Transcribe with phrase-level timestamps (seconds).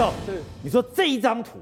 [0.00, 1.58] 总，是你说这一张图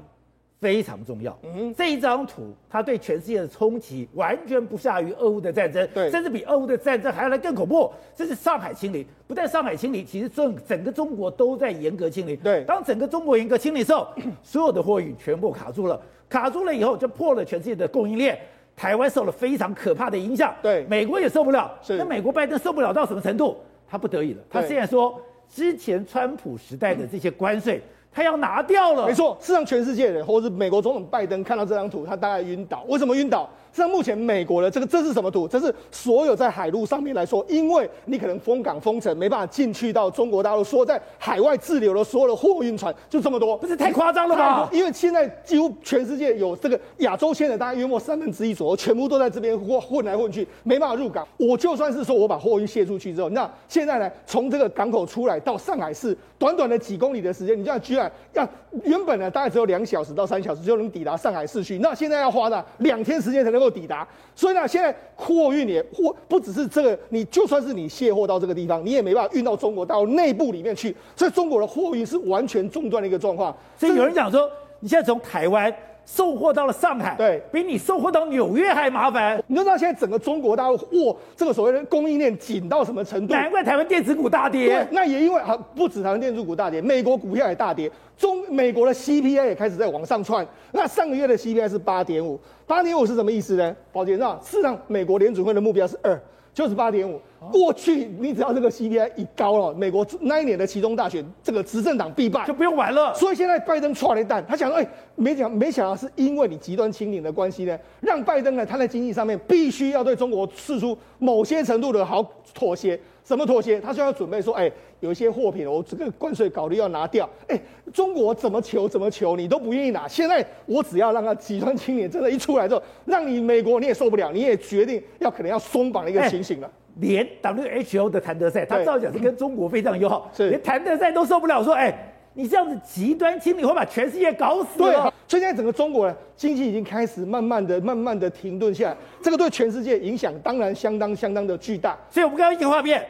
[0.61, 1.37] 非常重要。
[1.43, 7.91] 嗯，这一张图它对全世界的冲击完全不下于俄乌的战争，对，甚至比俄乌的战争还要来更恐怖。
[8.15, 12.33] 这是上海清零，不但上海清零，其实整整个中国都在严格清零。
[12.37, 14.07] 对，当整个中国严格清零的时候，
[14.41, 18.39] 所有的货运全部卡住了，卡住了以后就破了全世界的供应链。
[18.73, 21.77] 台湾受了非常可怕的影响，对，美国也受不了。
[21.81, 23.57] 是，那美国拜登受不了到什么程度？
[23.85, 25.19] 他不得已了，他现在说，
[25.49, 27.81] 之前川普时代的这些关税，
[28.11, 29.07] 他要拿掉了。
[29.07, 32.83] 没错，是让全世界人，或者是美国总统拜登看到这张图，他大概晕倒。
[32.87, 33.49] 为什么晕倒？
[33.71, 35.47] 像目前美国的这个，这是什么图？
[35.47, 44.67] 这是所有在海路上面来说，因为你可能封港封城，没办法进去到中国大陆，说在海外滞留的所有的货运船就这么多，不是太夸张了吧？
[44.73, 51.25] 因为现在几乎全世界有这个亚洲线的，大概约莫三分之一左右，全部都在这边混混来混去，没办法入港。
[51.37, 58.49] 我就算是说我把货运卸出去之后，那现在呢，从这个港口出来到上海市，短短的几公里的时间，你就要居然要
[58.83, 64.07] 原本呢大概只有两小时到三小时就能抵达上海市区，那现在要花呢两天时间才能够抵达。
[64.35, 70.95] 所以呢，现在货运也货不只是这个，你就算是你卸货到这个地方，你也没办法运到中国大陆内部里面去。
[71.15, 73.55] 所以中国的货运是完全中断的一个状况。
[73.77, 75.73] 所以有人讲说，你现在从台湾
[76.11, 79.41] 送货到了上海，对，比你送货到纽约还麻烦。
[79.45, 83.33] 你知道现在整个中国大陆货这个所谓的供应链紧到什么程度？
[83.35, 84.69] 难怪台湾电子股大跌。
[84.69, 87.89] 对，那也因为啊不止台湾电子股大跌，美国股票也大跌。
[88.17, 90.45] 中美国的 CPI 也开始在往上窜。
[90.71, 92.39] 那上个月的 CPI 是八点五。
[92.65, 93.75] 八点五是什么意思呢？
[93.93, 96.19] 宝杰，那事实上，美国联储会的目标是二，
[96.53, 97.19] 就是八点五。
[97.51, 103.13] 过去你只要这个 CPI 一高了，美国那一年的其中大选，这个执政党必败，就不用玩了。
[103.13, 112.21] 所以现在拜登踹了一蛋，他想说，哎，没想没想到是因为你极端清零的关系呢，让拜登呢他在经济上面必须要对中国释出某些程度的好
[112.53, 112.99] 妥协。
[113.29, 113.79] 什么妥协？
[113.79, 117.29] 他就要准备说，哎，有一些货品我这个关税搞得要拿掉。
[117.47, 117.61] 哎，
[117.93, 120.07] 中国怎么求怎么求你都不愿意拿。
[120.07, 126.67] 现在我只要让他极端清零真的，一出来之后，让你美国你也受不了，你也决定要可能要松绑的一个情形了。
[126.95, 131.95] 连 WHO 的谭德赛，他照讲是跟中国非常友好，是连谭德赛都受不了，说，哎，
[132.33, 134.79] 你这样子极端清理会把全世界搞死。
[134.79, 134.91] 对，
[135.27, 141.95] 所以现在整个中国呢，经济已经开始慢慢的、慢慢的停顿下来，这个对全世界影响当然相当相当的巨大。
[142.09, 143.05] 所以我们刚刚一个画面。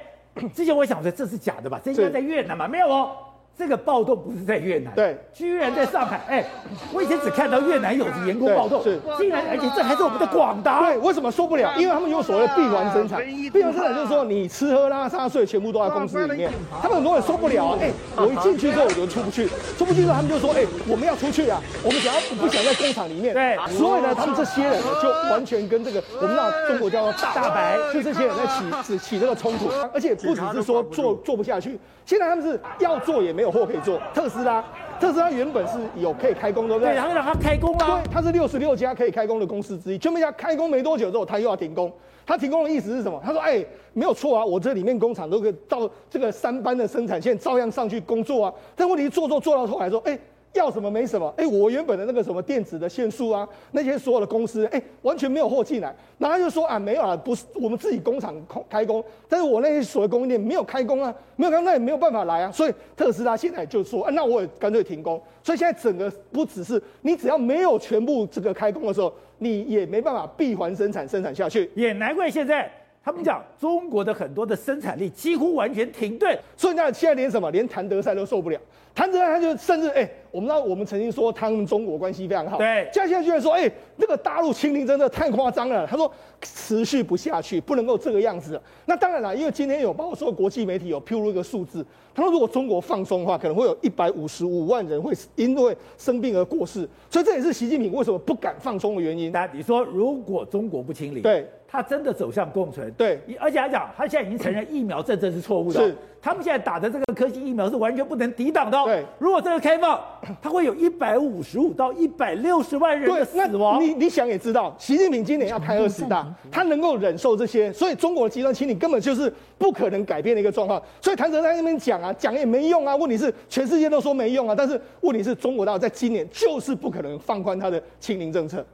[0.55, 2.67] 之前我想说这是假的吧，这应该在越南吧？
[2.67, 3.17] 没有哦。
[3.57, 6.21] 这个暴动不是在越南，对，居然在上海。
[6.29, 6.45] 哎，
[6.93, 10.79] 我以前只看到越南有员工暴动，是，竟然而且这还是我们的广达。
[10.79, 11.73] 对，为什么说不了？
[11.77, 13.21] 因为他们有所谓的闭环生产，
[13.51, 16.49] 闭环生产就是说你吃喝拉撒睡全部都在公司里面，
[16.81, 17.77] 他们很多人受不了啊。
[17.81, 19.45] 哎，我一进去之后我就出不去，
[19.77, 23.33] 出不去之后他们就说，哎，我们要出去啊，我们想要不想在工厂里面？
[23.33, 33.48] 对，所以呢，他们这些人呢就完全跟这个我们那中国叫做大白，就这些人在起起起这个冲突，而且不只是说做做不下去，现在他们是要做也没有。
[33.51, 34.63] 货可以做特斯拉，
[34.99, 36.91] 特斯拉原本是有可以开工，对不对？
[36.91, 38.01] 对，然后让它开工啊。
[38.01, 39.97] 对，它是六十六家可以开工的公司之一。
[39.97, 41.91] 就没想开工没多久之后，它又要停工。
[42.25, 43.19] 它停工的意思是什么？
[43.25, 48.53] 他说：“哎，没有错啊，我这里面工厂都可以到这个三班的生产线照样上去工作啊。
[48.75, 50.17] 但问题做做做到后来说，哎。”
[50.53, 58.35] 要什么没什么，哎，我原本的那个什么电子的线束啊，那些所有的公司，哎，完全没有货进来，然后就说啊，没有啊，不是我们自己工厂
[58.67, 72.69] 开工，但是我那些所谓供应链没有开工啊，没有开工，那也没有办法来啊，所以特斯拉现在就说，啊，那我也干脆停工，所以现在整个不只是你只要没有全部这个开工的时候，你也没办法闭环生产生产下去，也难怪现在
[73.09, 78.59] 他们讲中国的很多的生产力几乎完全停顿，所以那现在连什么连谭德赛都受不了。
[78.93, 83.61] 谭德赛他就甚至哎、欸，我们知道我们曾经说他们中国关系非常好，对，现在居然说哎，
[83.95, 85.85] 那、欸这个大陆清零真的太夸张了。
[85.85, 86.11] 他说
[86.41, 88.59] 持续不下去，不能够这个样子。
[88.85, 96.87] 那当然了，因为今天有包括说国际媒体有披露一个数字，他说如果中国放松的话，可能会有一百五十五万人会因为生病而过世。
[97.09, 99.31] 所以这也是习近平为什么不敢放松的原因。
[99.31, 101.47] 那你说如果中国不清零，对。
[101.71, 110.01] 他真的走向共存，对，而且他讲，他现在已经承认疫苗政策是错误的，是，他们现在打的这个科技疫苗是完全不能抵挡的，对，如果这个开放，
[110.41, 113.79] 他会有一百五十五到一百六十万人的死亡。
[113.79, 120.81] 你你想也知道，习近平今年要开二十大，他能够忍受这些，所以中国的极端清理根本就是不可能改变的一个状况。
[120.99, 128.65] 所以谭泽在那边讲啊，讲也没用啊，问题是全世界都说没用啊，但是问题是中国大陆在今年就是不可能放宽他的清零政策，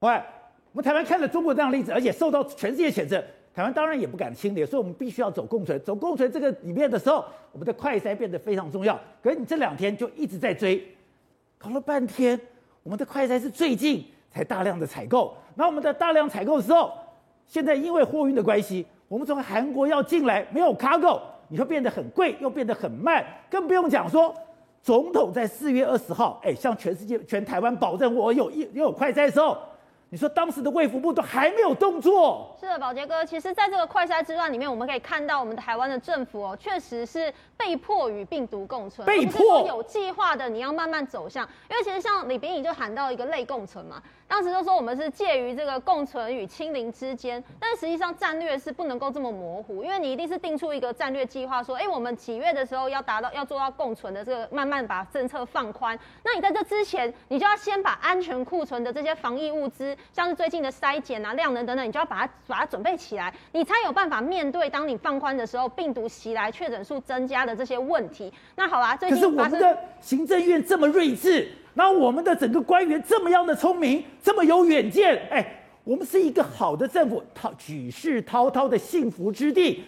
[0.00, 0.20] 喂。
[0.74, 3.22] 我们台湾看了中国这样例子，而且受到全世界谴责，
[3.54, 5.80] 台湾当然也不敢清零，所以我们必须要走共存。
[5.84, 8.98] 走共存这个里面的时候，我们的快筛变得非常重要。
[9.22, 10.84] 可是你这两天就一直在追，
[11.58, 12.38] 搞了半天，
[12.82, 15.36] 我们的快筛是最近才大量的采购。
[15.54, 16.90] 那我们的大量采购的时候，
[17.46, 24.34] 现在因为货运的关系，我们从韩国要进来没有 cargo，你会变得很贵，又变得很慢，更不用讲说
[24.82, 29.56] 总统在四月二十号，哎，向全世界、全台湾保证我有一有快筛的时候。
[30.14, 32.56] 你说当时的卫福部都还没有动作。
[32.60, 41.44] 是的，宝杰哥，其实在这个快筛之乱里面，我们可以看到我们的台湾的政府哦，确实是被迫与病毒共存，被迫有计划的，你要慢慢走向。
[41.68, 44.00] 因为其实像李秉颖就喊到一个类共存嘛。
[44.26, 55.96] 当时就说我们是介于这个共存与清零之间，但是实际上战略是不能够这么模糊，因为你一定是定出一个战略计划，说，哎，我们几月的时候要达到要做到共存的这个，慢慢把政策放宽。
[56.24, 68.32] 那你在这之前，你就要先把安全库存的这些防疫物资，像是最近的筛检啊、量能等等，你就要把它把它准备起来，你才有办法面对当你放宽的时候，病毒袭来、确诊数增加的这些问题。
[68.56, 71.52] 那好啦，最近可是我们的行政院这么睿智。
[71.74, 79.82] 那我们的整个官员这么样的聪明，这么有远见，哎，我们是一个好的政府，滔举世滔滔的幸福之地。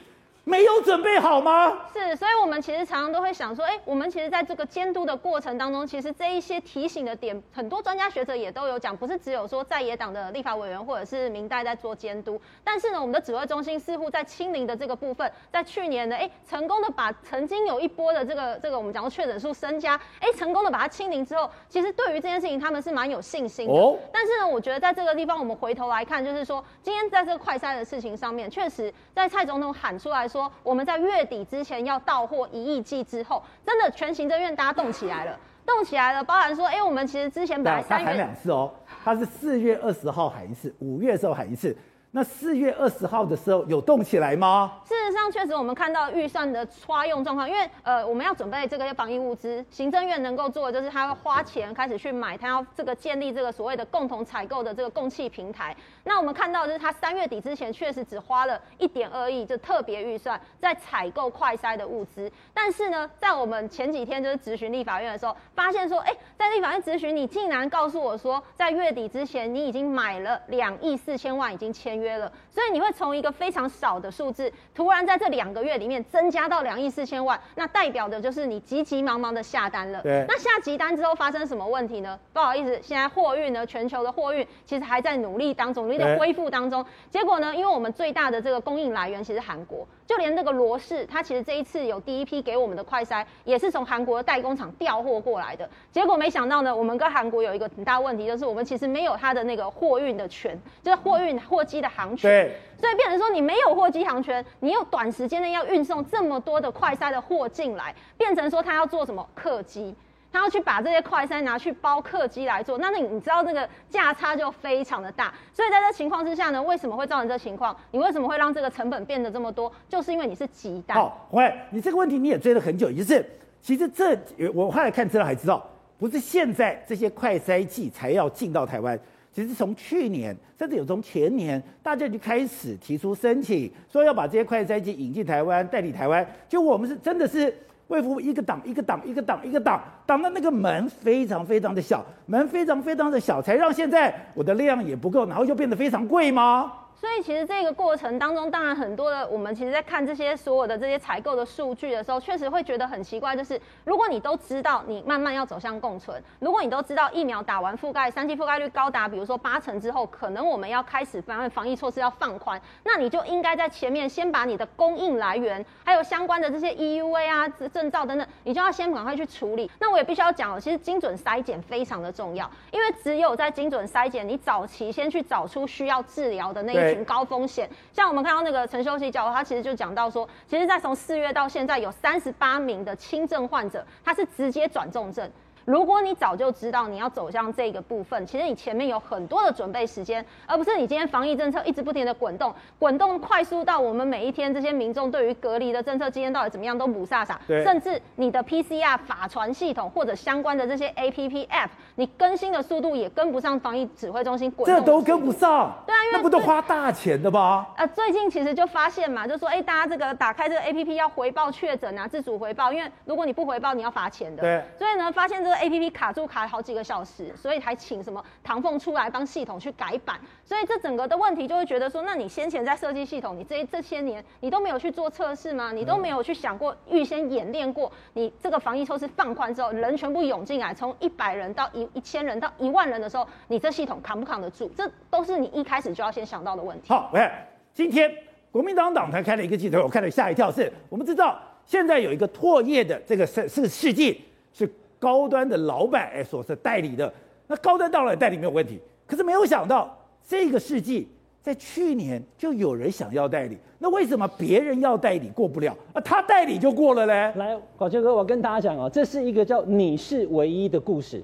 [0.49, 1.77] 没有准备好吗？
[1.93, 12.41] 是，所以我们其实常常都会想说，哎，我们其实在这个监督的过程当中，其实这一些提醒的点，很多专家学者也都有讲，不是只有说在野党的立法委员或者是明代在做监督。
[12.63, 23.75] 但是呢，我们的指挥中心似乎在清零的这个部分，在去年呢，哎，成功的把曾经有一波的这个这个我们讲过确诊数增加，哎，成功的把它清零之后，其实对于这件事情他们是蛮有信心的。
[23.75, 23.99] 哦。
[24.13, 30.36] 但是呢，我觉得在这个地方，我们回头来看，就是说今天在这个快筛的事情上面，确实在蔡总统喊出来说。
[30.37, 38.71] 说我们在月底之前要到货一亿剂之后，真的全行政院大家动起来了， 动起来了，包含说，哎，我们其实之前本来三月他喊两次哦，
[39.03, 41.75] 他是四月二十号喊一次，五月的时候喊一次。
[42.17, 44.73] 那四月二十号的时候有动起来吗？
[44.87, 55.77] 事实上，确实我们看到预算的花用状况，因为呃，我们要准备这个防疫物资，行政院能够做的就是他要花钱开始去买，他要这个建立这个所谓的共同采购的这个共气平台。
[56.05, 62.33] 那我们看到就是他三月底之前确实只花了一点二亿，就特别预算在采购快筛的物资。
[62.55, 72.06] 但是呢，在我们前几天就是咨询立法院的时候，发现说，哎，在立法院咨询，你竟然告诉我说，在月底之前你已经买了两亿四千万，已经签约。
[72.07, 80.01] 约了，所以你会从一个非常少的数字，突然在这两个月里面增加到两亿四千万，那代表的就是你急急忙忙的下单了。
[80.03, 82.19] 对，那下急单之后发生什么问题呢？
[82.33, 86.85] 不好意思，现在货运呢，全球的货运其实还在努力当中，努力的恢复当中。
[87.11, 95.69] 结果呢，因为我们最大的这个供应来源其实韩国，就连那个罗氏，它其实这一次有第一批给我们的快筛，也是从韩国的代工厂调货过来的。
[95.91, 102.51] 结果没想到呢，我们跟韩国有一个很大问题，就是我们其实没有它的那个货运的权，就是货运货机的航权。
[102.79, 109.95] 所以变成说你没有货机航权，你又短时间内要运送这么多的快筛的货进来，变成说他要做什么客机，
[110.31, 115.33] 他要去把这些快筛拿去包客机来做，那你你知道这个价差就非常的大。
[115.55, 117.75] 所以在这情况之下呢，为什么会造成这情况？
[117.93, 119.73] 你为什么会让这个成本变得这么多？
[119.89, 120.99] 就是因为你是急单。
[120.99, 123.25] 好，喂，你这个问题你也追了很久，也就是
[123.63, 124.15] 其实这
[124.53, 125.67] 我后来看资料还知道，
[125.99, 129.01] 不是现在这些快筛剂才要进到台湾。
[129.37, 136.27] 其实从去年，甚至有从前年，大家就开始提出申请，说要把这些快筛剂引进台湾，代理台湾。
[136.49, 137.55] 就我们是真的是
[137.89, 146.73] 卫福部一个挡一个挡一个挡一个挡，挡的那个门非常非常的小，门非常非常的小，才让现在我的量也不够，然后就变得非常贵吗？
[146.99, 169.71] 所以其实这个过程当中，当然很多的我们其实在看这些所有的这些采购的数据的时候，确实会觉得很奇怪，就是如果你都知道你慢慢要走向共存，如果你都知道疫苗打完覆盖三期覆盖率高达，比如说八成之后，可能我们要开始防防疫措施要放宽，那你就应该在前面先把你的供应来源，还有相关的这些 EUA 啊证照等等，你就要先赶快去处理。
[169.79, 176.86] 那我也必须要讲哦，其实精准筛检非常的重要，因为只有在精准筛检，你早期先去找出需要治疗的那。
[176.95, 185.31] 群高风险，像我们看到那个陈修熙教授，他其实就讲到说，其实在从四月到现在，有三十八名的轻症患者，他是直接转重症。
[185.67, 207.67] 如果你早就知道你要走向这个部分，其实你前面有很多的准备时间，而不是你今天防疫政策一直不停的滚动，滚动快速到我们每一天这些民众对于隔离的政策今天到底怎么样都不飒飒，甚至你的 PCR 法传系统或者相关的这些 APP App，你更新的速度也跟不上防疫指挥中心滚动，这都跟不上，对啊，因为那不都花大钱的吗？
[207.77, 215.56] 呃，最近其实就发现嘛，就说哎，大家这个打开这个 APP 要回报确诊啊，自主回报，因为如果你不回报，你要罚钱的，对，所以呢，发现这个。
[215.57, 225.73] A P P 卡住卡好几个小时，所以还请什么唐凤出来帮系统去改版，所以这整个的问题就会觉得说，那你先前在设计系统，你这这些年你都没有去做测试吗？
[225.73, 227.91] 你都没有去想过预先演练过？
[228.15, 234.71] 你这个防疫措施放宽之后，人全部涌进来，从一百人到一一千人到一万人的时候，你这系统扛不扛得住？
[234.77, 236.89] 这都是你一开始就要先想到的问题。
[236.89, 237.31] 好，喂，
[237.75, 238.11] 今天
[238.51, 244.23] 国民党党团开了一个记者，我看了吓一跳是，是我们知道现在有一个唾液的这个是是试剂
[244.53, 244.71] 是。
[244.99, 247.13] 高端的老板哎所是代理的。
[247.47, 251.09] 那高端到了代理没有问题，可是没有想到这个世纪
[251.41, 256.01] 在去年就有人想要代理，那为什么别人要代理过不了啊？
[256.01, 257.33] 他代理就过了嘞？
[257.37, 261.23] 来，宝杰哥，我跟大家讲哦，这是一个叫“你是唯一”的故事。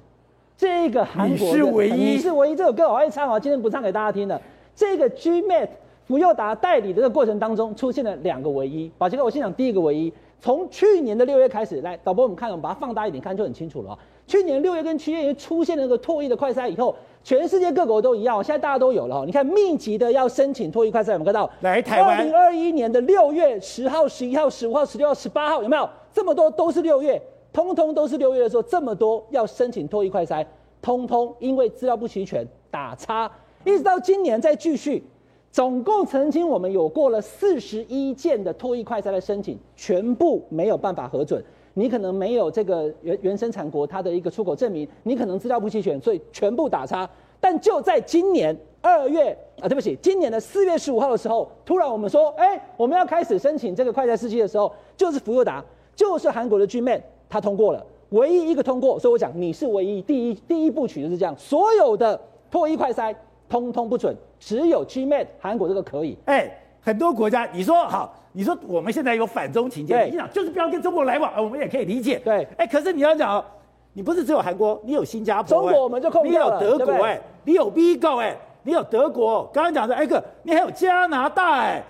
[0.57, 4.41] 这个韩国你是唯一，你是唯一这首歌我爱唱哦，今天不唱给大家听了。
[4.77, 5.69] 这个 GMAT
[6.07, 8.89] 福佑达代理的这个过程当中出现了两个唯一。
[8.97, 10.13] 宝杰哥，我先讲第一个唯一，
[10.43, 13.97] 从去年的六月开始，来导播我们看，我们把它放大一点看就很清楚了。
[14.27, 19.25] 去年六月跟七月出现了那个唾液的快筛以后，全世界各国都一样，现在大家都有了。
[19.25, 21.49] 你看密集的要申请唾液快筛，有没有看到？
[21.61, 26.51] 来台湾，二零二一年的六月十号、十一号、十五号、十六号、十八号，有没有这么多？
[26.51, 27.23] 都是六月，
[27.53, 30.45] 通通都是六月的时候，这么多要申请唾液快筛。
[30.81, 33.31] 通通因为资料不齐全打叉，
[33.65, 35.05] 一直到今年再继续，
[35.53, 41.45] 总共曾经我们有过了四十一件的脱衣快筛的申请，全部没有办法核准。
[41.75, 47.09] 你可能没有这个原原生产国它的一个出口证明，你可能资料不齐全，所以全部打叉。
[47.39, 55.63] 但就在今年二月啊，对不起，今年的四月十五号的时候，突然我们说，哎，我们要开始申请这个快筛试剂的时候，就是福佑达，
[55.95, 57.87] 就是韩国的 Gman，它通过了。
[58.11, 60.01] 唯一一个通过，所以我讲你是唯一。
[60.01, 62.19] 第一第一部曲就是这样，所有的
[62.51, 63.15] 脱衣快筛
[63.53, 66.17] 通通不准，只有 GMAT 韩国这个可以。
[66.25, 72.19] 哎、欸，很多国家你说好，你说我们现在有反中情节，你讲就是不要跟中国来往，我们也可以理解。
[72.21, 73.45] 对，哎、欸，可是你要讲，
[73.93, 76.59] 你不是只有韩国，你有新加坡，中国我们就控掉了。
[76.63, 81.85] 你有德国，哎，你有 B 购，哎，你有德国，刚刚讲的哎哥，你还有加拿大，哎，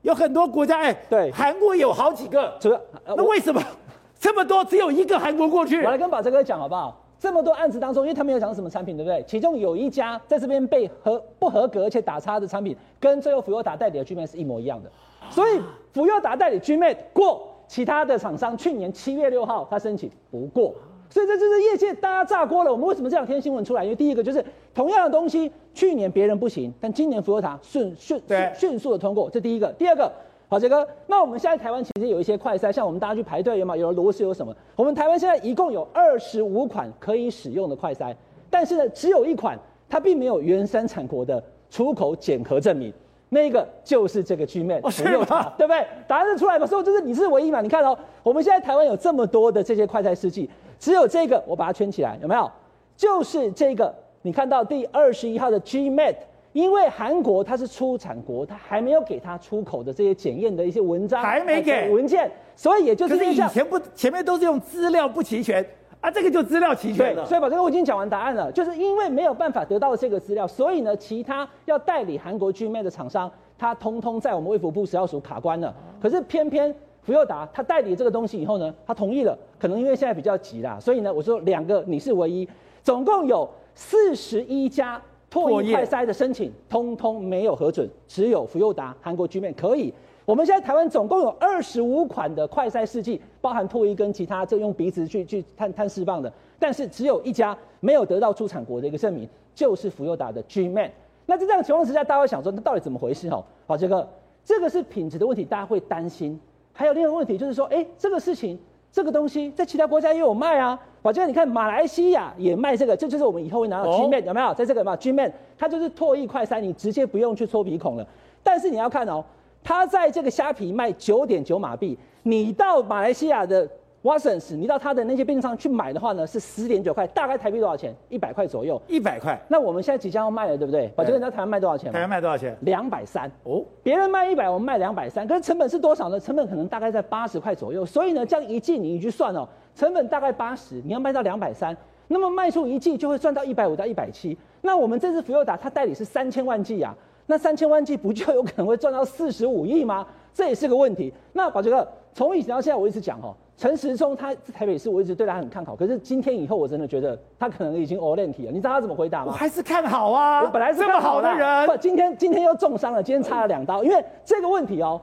[0.00, 3.60] 有很多国家，哎，对，韩国有好几个，这个，那为什么？
[4.18, 7.01] 这么多只有一个韩国过去，我来跟宝杰哥讲好不好？
[7.22, 9.22] 这么多案子当中，因为他没有讲什么产品，对不对？
[9.28, 14.90] 其中有一家在这边被合不合格而且打叉的产品，跟最后福佑达代理的 GMAT 是一模一样的，
[15.30, 15.60] 所以
[15.92, 20.74] 福佑达代理 GMAT 过，其他的厂商去年七月六号他申请不过，
[21.08, 22.72] 所以这就是业界大家炸锅了。
[22.72, 23.84] 我们为什么这两天新闻出来？
[23.84, 28.20] 因为第一个就是同样的东西，去年别人不行，但今年福佑达迅迅
[28.52, 29.68] 迅速的通过，这第一个。
[29.74, 30.10] 第二个。
[30.52, 33.74] 好，杰哥，那我们现在台湾其实有一些快筛，像我们大家去排队有吗？
[33.74, 34.54] 有螺丝有什么？
[34.76, 38.14] 我们台湾现在一共有二十五款可以使用的快筛，
[38.50, 42.92] 但是呢，只有一款它并没有原生产国的出口检核证明，
[43.30, 45.86] 那个就是这个 GMAT 福佑达，对不对？
[46.06, 46.66] 答案是出来嘛？
[46.66, 47.62] 所以就是你是唯一嘛？
[47.62, 52.50] 你看哦，我们现在台湾有这么多的这些快筛试剂，只有这个我把它圈起来，有没有？
[52.94, 56.16] 就是这个，你看到第二十一号的 GMAT。
[56.52, 65.64] 因为韩国它是出产国，它还没有给它出口的这些检验的一些文章，还没给文件，所以也就是以前不前面都是用资料不齐全
[66.02, 67.24] 啊，这个就资料齐全了。
[67.24, 75.74] 所以把这个我已经讲完答案了，就是因为没有办法得到这个资料，所以呢，其他要代理韩国 GMAT 的厂商，他通通在我们卫福部食药署卡关了。
[76.02, 82.46] 可是偏偏福佑达他代理这个东西以后呢，他同意了，可能因为现在比较急啦，所以呢，我说两个你是唯一，
[82.82, 85.00] 总共有四十一家。
[85.32, 89.92] 唾液快筛的申请通通没有核准，只有福佑达韩国 GMAT 可以。
[90.26, 100.90] 我们现在台湾总共有二十五款的快筛试剂，包含唾液跟其他这用鼻子去去探探释放的，但是只有一家没有得到出产国的一个证明，就是福佑达的 G Man。
[101.24, 103.30] 那在这样的情况之下，大家会想说，那到底怎么回事？
[103.30, 104.06] 哦，好，这个
[104.44, 106.38] 这个是品质的问题，大家会担心。
[106.74, 108.58] 还有另一个问题就是说，哎，这个事情。
[108.92, 114.54] 这个东西在其他国家也有卖啊，宝娟，你看马来西亚也卖这个，这就是我们以后会拿到 G Man、哦、有没有？
[114.54, 118.06] 在这个嘛，G Man 它就是唾液快筛，你直接不用去搓鼻孔了。
[118.42, 119.24] 但是你要看哦，
[119.64, 123.68] 它在这个虾皮卖九点九马币，你到马来西亚的。
[124.02, 127.94] Watsons，你到他的那些便利商去买的话呢，是十点九块，大概台币多少钱？
[128.08, 128.80] 一百块左右。
[128.88, 129.40] 一百块。
[129.46, 130.88] 那我们现在即将要卖了，对不对？
[130.96, 131.92] 宝杰哥，你知道台湾卖多少钱吗？
[131.92, 132.56] 台湾卖多少钱？
[132.62, 133.30] 两百三。
[133.44, 133.62] 哦。
[133.80, 136.18] 别人卖一百，我们卖两百三，可是成本是多少呢？
[136.18, 137.86] 成本可能大概在八十块左右。
[137.86, 141.76] 所以呢，这样一季你一去算哦，成本大概八十，你要卖到两百三，
[142.08, 144.36] 那么卖出一季就会赚到一百五到一百七。
[144.62, 146.92] 那我们这次福佑达它代理是三千万季啊，
[147.26, 150.04] 那三千万季不就有可能会赚到四十五亿吗？
[150.34, 151.14] 这也是个问题。
[151.34, 153.32] 那宝杰哥，从以前到现在，我一直讲哦。
[153.56, 155.76] 陈时中他在台北市，我一直对他很看好。
[155.76, 158.50] 可是今天以后，我真的觉得他可能已经 all in 了。
[158.50, 159.26] 你知道他怎么回答吗？
[159.28, 160.42] 我还是看好啊！
[160.42, 163.84] 我本来是这么好的人，不，今天今天又重伤了，今天插了两刀。
[163.84, 165.00] 因为这个问题哦，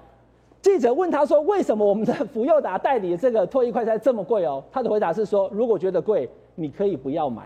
[0.61, 4.61] 记者问他说，为什么我们的福佑达代理的这个唾液快餐这么贵哦？
[4.71, 7.43] 他的回答是说，如果觉得贵，你可以不要买。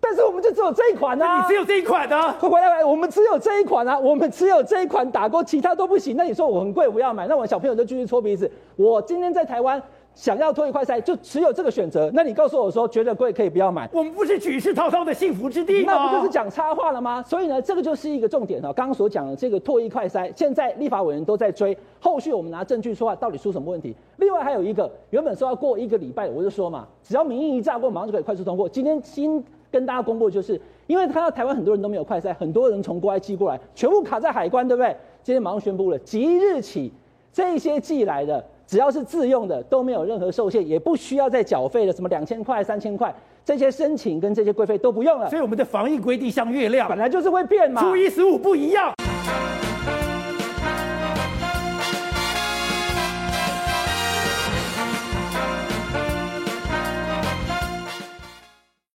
[0.00, 1.42] 但是我们就只有这一款啊！
[1.42, 2.36] 你只有这一款啊！
[2.38, 3.98] 快回来，我们只有这一款啊！
[3.98, 6.16] 我们只有这一款打过，其他都不行。
[6.16, 7.26] 那你说我很贵，不要买。
[7.26, 8.48] 那我小朋友就继续搓鼻子。
[8.76, 9.82] 我今天在台湾。
[10.16, 12.10] 想要唾液快筛，就只有这个选择。
[12.14, 13.86] 那你告诉我说觉得贵可以不要买？
[13.92, 15.92] 我们不是举世滔滔的幸福之地吗？
[15.92, 17.22] 那不就是讲插话了吗？
[17.22, 18.72] 所以呢，这个就是一个重点哈。
[18.72, 23.94] 刚刚所讲的这个唾液快筛，现在立法委员都在追，后续我们拿证据说话，到底出什么问题？
[24.16, 28.66] 另外还有一个，原本说要过一个礼拜，我就说嘛，只要民意一炸过，马上就可以快速通过。
[28.66, 34.96] 今天新跟大家公布，就是因为看到台湾很多人都没有快筛，很多人从国外寄过来，全部卡在海关，对不对？
[35.22, 36.90] 今天马上宣布了，即日起
[37.30, 38.42] 这些寄来的。
[38.66, 45.30] 只要是自用的都没有任何受限，也不需要再缴费了，什么两千块、三千块，这些申请跟这些规费都不用了。
[45.30, 47.80] 所以我们的防疫规定像月亮，本来就是会变嘛。
[47.80, 48.92] 初一十五不一样，